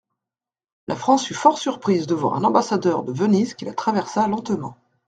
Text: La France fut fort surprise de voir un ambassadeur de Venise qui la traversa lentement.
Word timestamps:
La 0.87 0.95
France 0.95 1.25
fut 1.27 1.35
fort 1.35 1.59
surprise 1.59 2.07
de 2.07 2.15
voir 2.15 2.33
un 2.33 2.43
ambassadeur 2.43 3.03
de 3.03 3.11
Venise 3.13 3.53
qui 3.53 3.65
la 3.65 3.73
traversa 3.75 4.27
lentement. 4.27 4.75